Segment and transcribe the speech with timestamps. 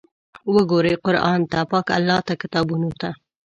[0.53, 3.09] وګورئ قرآن ته، پاک الله ته، کتابونو ته!